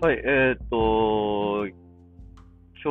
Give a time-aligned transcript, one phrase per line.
[0.00, 1.74] はい、えーっと、今
[2.84, 2.88] 日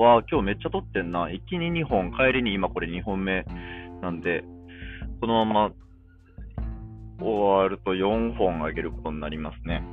[0.00, 1.30] は、今日めっちゃ撮ってんな。
[1.30, 3.44] 行きに2本、帰りに今これ2本目
[4.00, 4.42] なんで、
[5.20, 5.72] このまま
[7.20, 9.84] 終わると4本あげることになりますね。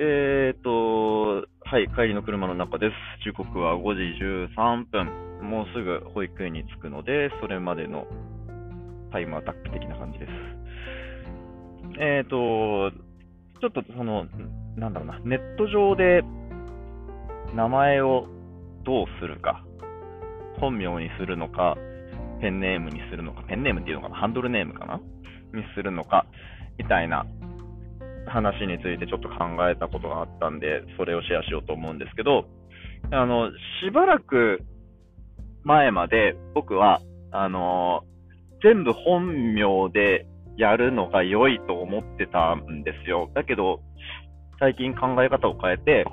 [0.00, 2.94] えーっと、はい、帰りの車の中です。
[3.24, 4.02] 時刻は5時
[4.52, 5.48] 13分。
[5.48, 8.08] もうすぐ保育園に着くので、それまでの
[9.12, 10.32] タイムアタック的な感じです。
[12.00, 12.90] えーっと、
[13.60, 14.26] ちょっとその、
[14.76, 16.22] なんだろうな、ネット上で
[17.54, 18.26] 名前を
[18.84, 19.64] どうするか、
[20.60, 21.76] 本名にするのか、
[22.40, 25.00] ペンネームにするのか、ペンネームっていうのかな、ハンドルネームかな。
[25.54, 26.26] にするのか、
[26.78, 27.24] みたいな。
[28.28, 29.36] 話についてちょっと考
[29.70, 32.46] えたことがあったんで、それをシェアしようと思うんですけど、
[33.10, 33.50] あの、
[33.82, 34.64] しばらく
[35.62, 38.02] 前まで僕は、あの、
[38.62, 43.30] 全部本名でやるのが良いと思ってたんですよ。
[43.34, 43.80] だけど、
[44.58, 46.06] 最近考え方を変えて、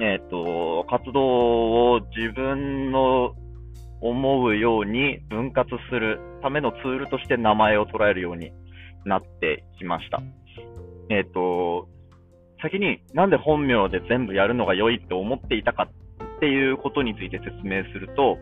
[0.00, 3.34] えっ、と、活動を自分の
[4.00, 8.52] 思うように分割するためのツールとして名前を捉えるように
[9.04, 10.22] なってきました。
[11.10, 11.88] えっ、と、
[12.62, 18.38] 先になんで本名で全部やるのが良いって思っていたかっていうことについて説明すると、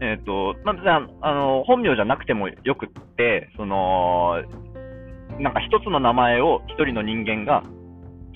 [0.00, 4.42] えっ、と、まずああの、本名じゃなくてもよくって、その、
[5.38, 7.62] なんか一つの名前を一人の人間が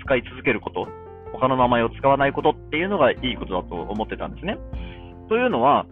[0.02, 0.88] 使い続けること、
[1.32, 4.58] 他の名前を使わないことっていうのがいいことだと思ってたんですね。
[5.28, 5.86] というのは、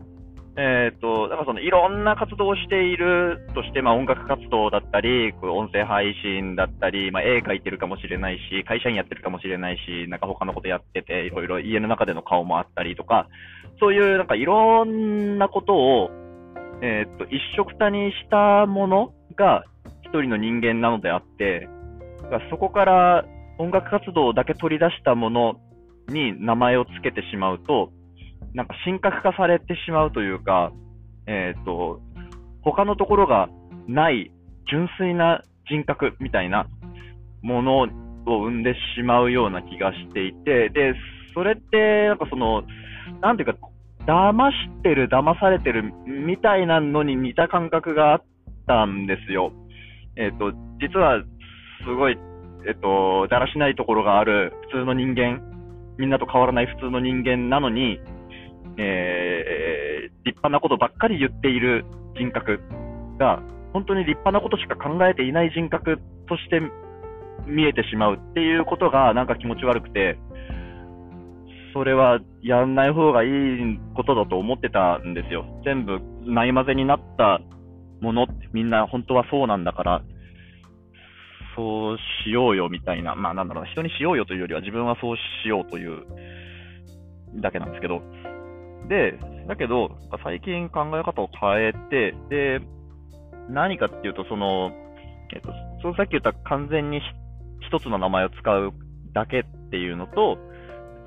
[0.61, 13.29] えっ、と、だからそのいろんな活動をしているとして、まあ音楽活動だったり、こう音声配信だったり、まあ絵描いてるかもしれないし、会社員やってるかもしれないし、なんか他のことやってて、いろいろ家の中での顔もあったりとか、
[13.79, 16.11] そういうなんかいろんなことを、
[16.83, 19.65] えっ、と、一緒くたにしたものが
[20.03, 21.69] 一人の人間なのであって、
[22.51, 23.25] そこから
[23.59, 25.61] 音楽活動だけ取り出したもの
[26.09, 27.91] に名前を付けてしまうと、
[28.55, 30.73] なんか神格化されてしまうというか、
[31.27, 32.01] えっ、と、
[32.63, 33.49] 他のところが
[33.87, 34.31] ない
[34.71, 36.67] 純粋な人格みたいな
[37.43, 37.87] ものを
[38.27, 40.95] 生んでしまうような気がしていて、で、
[41.35, 42.63] それって、なんかその、
[43.21, 43.59] なんていうか、
[44.07, 48.23] 騙してる、騙されてるみたいなのに似た感覚があっ
[48.67, 49.53] たんですよ。
[50.17, 51.23] えっ、と、実は、
[51.85, 52.19] すごい、
[52.67, 55.41] えっ、と、だらしないところがある普通の人間、
[55.99, 58.01] みんなと変わらない普通の人間なのに、
[58.77, 61.85] えー、立派なことばっかり言っている
[62.17, 62.61] 人格
[63.19, 63.43] が、
[63.73, 65.99] 本当に立派なことしか考えていない人格
[66.29, 66.61] として
[67.47, 70.19] 見えてしまうっていうことがなんか気持ち悪くて、
[71.75, 73.31] それはやんない方がいい
[73.95, 75.45] ことだと思ってたんですよ。
[75.65, 77.41] 全部ないまぜになった
[78.01, 80.03] ものみんな本当はそうなんだから、
[81.59, 86.07] そうしようよみたいな、まあなんだろうな、人にしようよというよりは自分はそうしようという
[87.41, 88.01] だけなんですけど、
[88.89, 89.91] で、だけど、
[90.23, 92.61] 最近考え方を変えて、で、
[93.51, 94.71] 何かっていうと、その、
[95.35, 95.53] えっと、
[95.83, 97.07] そのさっき言った完全にひ
[97.67, 98.73] 一つの名前を使う
[99.13, 100.39] だけっていうのと、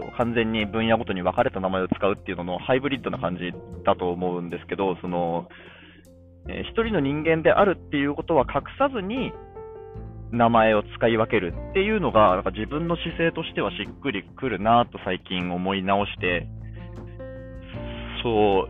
[0.02, 3.54] えっと完全に分野ごとに分かれた名前を使うっていうののハイブリッドな感じ
[3.86, 5.48] だと思うんですけど、その、
[6.50, 9.32] えー一人の人間であるっていうことは隠さずに、
[10.32, 16.48] 名前を使い分けるっていうのが、なんか自分の姿勢としてはしっくりくるなと最近思い直して、
[18.24, 18.68] そ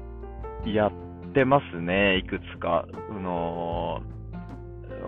[0.65, 0.91] う、やっ
[1.33, 2.85] てますね、いくつか。
[3.09, 4.01] あの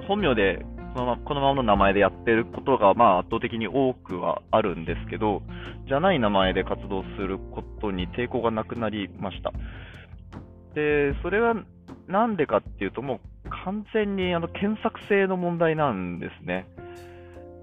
[0.08, 5.41] 本名でこのまこのままの名前でやってることが、まあ、圧倒的に多くはあるんですけど、
[5.88, 9.52] じゃない名前で活動することに抵抗がなくなりました。
[10.75, 11.56] で、それは
[12.08, 13.20] なんでかっていうと、もう
[13.63, 16.68] 完全にあの検索性の問題なんですね。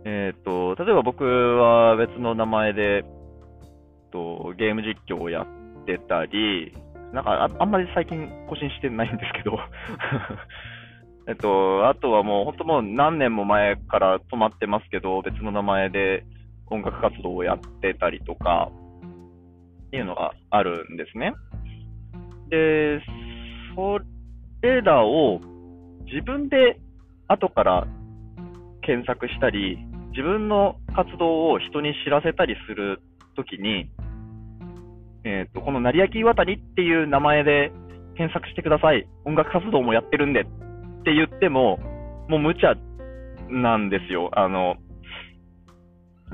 [0.05, 3.05] えっ、と、例えば僕は別の名前で、
[4.11, 6.73] とゲーム実況をやってたり、
[7.13, 9.59] なんかああんまり最近更新してないんですけど、
[11.29, 16.25] えっと、あとはもう本当もう何年も前から止まってますけど、別の名前で
[16.69, 18.71] 音楽活動をやってたりとか、
[19.89, 21.35] っていうのがあるんですね。
[22.49, 23.01] で、
[23.75, 23.99] そ
[24.63, 25.41] れらを
[26.13, 26.79] 自分で
[27.29, 27.87] 後から
[28.83, 29.79] 検索したり、
[30.11, 33.01] 自分の活動を人に知らせたりする
[33.37, 33.91] ときに、
[35.25, 37.71] えっ、と、この成明岩谷っていう名前で
[38.17, 39.07] 検索してください。
[39.25, 40.45] 音楽活動もやってるんでっ
[41.05, 41.79] て言っても、
[42.29, 42.75] もう無茶
[43.49, 44.31] なんですよ。
[44.33, 44.77] あの、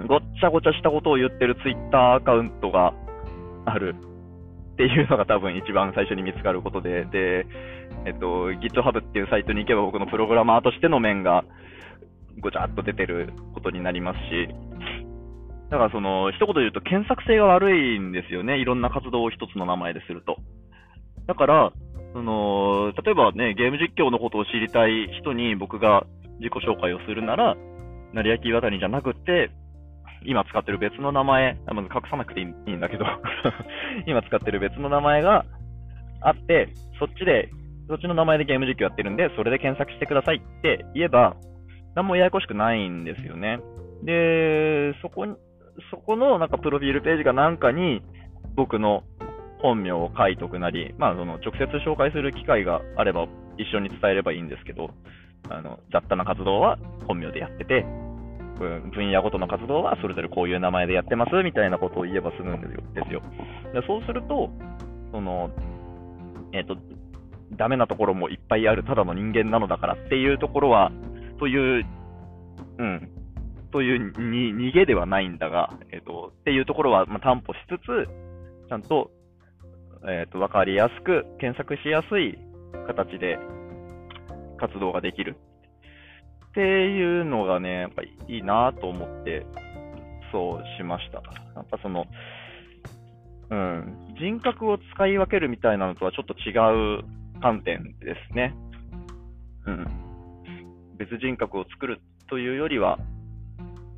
[0.08, 2.94] ごっちゃごちゃしたことを言ってるツイッターアカウントが
[3.64, 3.94] ある
[4.76, 7.46] っていうのが多分一番最初に見つかることで、で、
[8.04, 11.44] えっと、GitHub っていうサイトに行けば僕のプログラマーとしての面が
[12.40, 14.48] ごちゃっと出てることになりますし、
[15.70, 18.58] だからその、一言で言うと検索性が悪いんですよね。
[18.58, 20.36] いろんな活動を一つの名前ですると。
[21.26, 21.72] だから、
[22.12, 26.04] その、例えばね、ゲーム実況のことを知りたい人に僕が
[26.38, 27.56] 自己紹介をするなら、
[28.12, 29.50] 成明岩谷じゃなくて、
[30.26, 33.06] 今使ってる別の名前、まず隠さなくていいんだけど
[34.06, 35.44] 今使ってる別の名前が
[36.20, 36.68] あって、
[36.98, 37.48] そっちで、
[37.88, 41.36] そっちの名前でゲーム実況やってるんで、それで検索してくださいって言えば、
[41.94, 43.60] 何もややこしくないんですよね。
[44.02, 45.36] で、そこに、
[45.90, 48.02] そこのなんかプロフィールページがなんかに
[48.54, 49.04] 僕の
[49.60, 53.26] 本名を書いとくなり、まあ、その直接紹介する機会があれば
[53.58, 54.90] 一緒に伝えればいいんですけど、
[55.48, 57.84] あの雑多な活動は本名でやってて、
[58.56, 62.68] 分野ごとの活動はそれぞれこういう名前でやってますみたいなことを言えば済むんで
[63.06, 63.22] すよ。
[63.72, 64.50] でそうすると、
[65.12, 65.50] その、
[66.52, 66.76] えっ、ー、と、
[67.52, 70.90] ダメなところもいっぱいある、ただの人間なのだからっていうところは、
[71.38, 71.86] という、
[72.78, 73.10] うん、
[73.72, 78.08] というに逃げではないんだが、えっ、ー、と、っていうところは、まあ、担保しつつ、
[78.68, 79.10] ちゃんと、
[80.08, 82.38] えっ、ー、と、わかりやすく、検索しやすい
[82.86, 83.38] 形で
[84.58, 85.36] 活動ができる
[86.56, 89.44] っていうのがね、やっぱりいいなと思って、
[90.32, 91.16] そうしました。
[91.54, 92.06] やっぱその、
[93.50, 96.56] うん、人格を使い分けるみたいなのとはちょっと違
[97.00, 97.04] う
[97.42, 98.54] 観点ですね。
[99.66, 99.86] うん。
[100.96, 102.00] 別人格を作る
[102.30, 102.98] というよりは、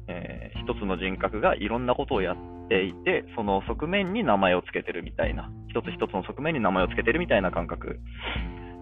[0.08, 2.37] えー、一つの人格がいろんなことをやっ
[2.69, 8.00] ていて、その側面に名前をつけてるみたいな、一つ一つの側面に名前をつけてるみたいな感覚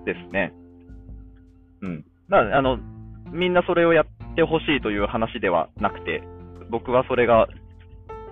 [0.07, 0.55] ですね。
[1.83, 2.05] うん。
[2.27, 2.79] まあ、あの、
[3.33, 6.23] みんなそれをやってほしいという話ではなくて、
[6.71, 7.47] 僕はそれが、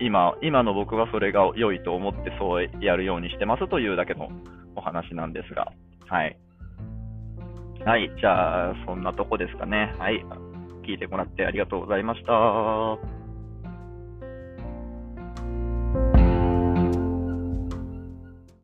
[0.00, 4.29] 今、今の僕はそれが良いと思ってそうやるようにしてますというだけの
[4.76, 5.73] お話なんですが、
[6.06, 6.37] はい。
[7.85, 9.94] はい、じゃあ、そんなとこですかね。
[9.99, 10.25] はい。
[10.87, 13.24] 聞いてもらってありがとうございました。